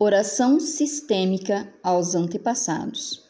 [0.00, 3.20] Oração sistêmica aos antepassados.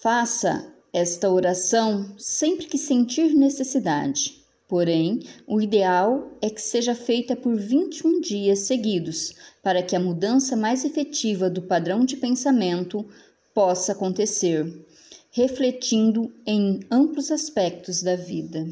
[0.00, 4.44] Faça esta oração sempre que sentir necessidade.
[4.68, 10.54] Porém, o ideal é que seja feita por 21 dias seguidos, para que a mudança
[10.54, 13.04] mais efetiva do padrão de pensamento
[13.52, 14.86] possa acontecer,
[15.32, 18.64] refletindo em amplos aspectos da vida.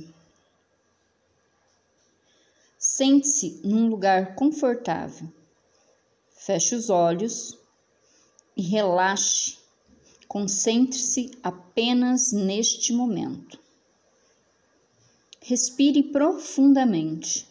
[3.02, 5.28] Sente-se num lugar confortável.
[6.36, 7.58] Feche os olhos
[8.56, 9.56] e relaxe.
[10.28, 13.58] Concentre-se apenas neste momento.
[15.40, 17.44] Respire profundamente.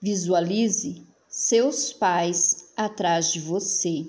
[0.00, 4.06] Visualize seus pais atrás de você.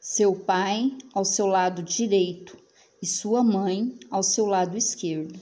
[0.00, 2.56] Seu pai ao seu lado direito
[3.02, 5.38] e sua mãe ao seu lado esquerdo.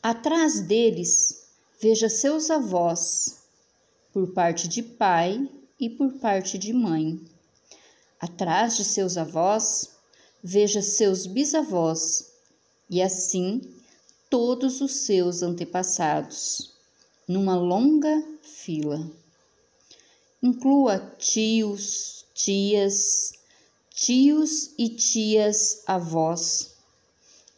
[0.00, 1.42] Atrás deles
[1.84, 3.40] Veja seus avós,
[4.10, 5.46] por parte de pai
[5.78, 7.20] e por parte de mãe.
[8.18, 9.90] Atrás de seus avós,
[10.42, 12.32] veja seus bisavós
[12.88, 13.60] e assim
[14.30, 16.72] todos os seus antepassados,
[17.28, 19.06] numa longa fila.
[20.42, 23.34] Inclua tios, tias,
[23.90, 26.76] tios e tias avós.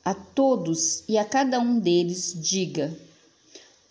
[0.05, 3.06] A todos e a cada um deles diga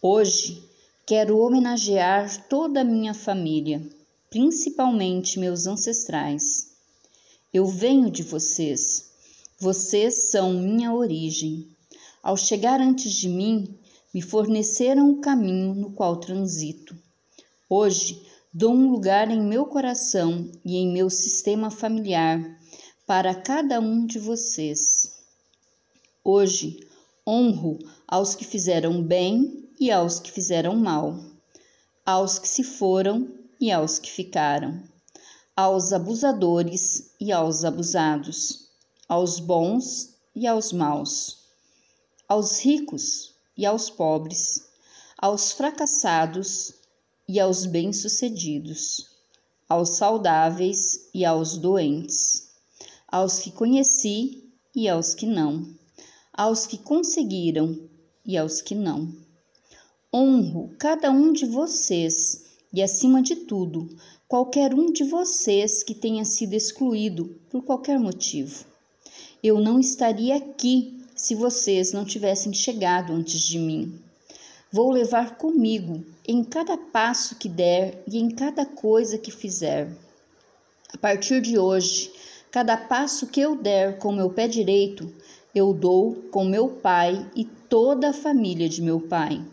[0.07, 0.63] Hoje
[1.03, 3.81] quero homenagear toda a minha família,
[4.29, 6.75] principalmente meus ancestrais.
[7.51, 9.09] Eu venho de vocês,
[9.59, 11.67] vocês são minha origem.
[12.21, 13.67] Ao chegar antes de mim,
[14.13, 16.95] me forneceram o caminho no qual transito.
[17.67, 18.21] Hoje
[18.53, 22.59] dou um lugar em meu coração e em meu sistema familiar
[23.07, 25.15] para cada um de vocês.
[26.23, 26.87] Hoje
[27.27, 31.19] honro aos que fizeram bem e aos que fizeram mal,
[32.05, 34.81] aos que se foram e aos que ficaram,
[35.55, 38.69] aos abusadores e aos abusados,
[39.07, 41.39] aos bons e aos maus,
[42.27, 44.65] aos ricos e aos pobres,
[45.17, 46.73] aos fracassados
[47.27, 49.09] e aos bem-sucedidos,
[49.67, 52.49] aos saudáveis e aos doentes,
[53.07, 55.67] aos que conheci e aos que não,
[56.31, 57.89] aos que conseguiram
[58.25, 59.24] e aos que não
[60.15, 63.89] honro cada um de vocês e, acima de tudo,
[64.29, 68.63] qualquer um de vocês que tenha sido excluído por qualquer motivo.
[69.43, 73.99] Eu não estaria aqui se vocês não tivessem chegado antes de mim.
[74.71, 79.89] Vou levar comigo em cada passo que der e em cada coisa que fizer.
[80.93, 82.09] A partir de hoje,
[82.49, 85.13] cada passo que eu der com meu pé direito,
[85.53, 89.43] eu dou com meu pai e toda a família de meu pai.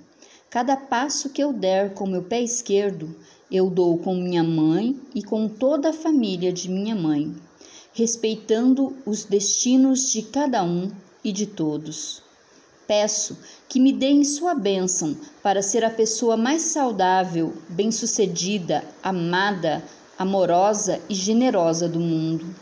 [0.53, 3.17] Cada passo que eu der com meu pé esquerdo,
[3.51, 7.35] eu dou com minha mãe e com toda a família de minha mãe,
[7.95, 10.93] respeitando os destinos de cada um
[11.25, 12.23] e de todos.
[12.87, 19.83] Peço que me deem sua bênção para ser a pessoa mais saudável, bem-sucedida, amada,
[20.19, 22.55] amorosa e generosa do mundo.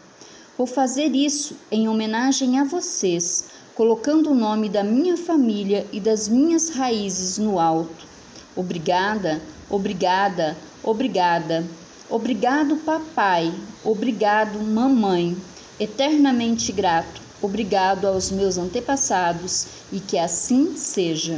[0.56, 3.46] Vou fazer isso em homenagem a vocês
[3.80, 8.06] colocando o nome da minha família e das minhas raízes no alto.
[8.54, 11.66] Obrigada, obrigada, obrigada.
[12.10, 13.50] Obrigado, papai.
[13.82, 15.34] Obrigado, mamãe.
[15.78, 17.22] Eternamente grato.
[17.40, 21.28] Obrigado aos meus antepassados e que assim seja.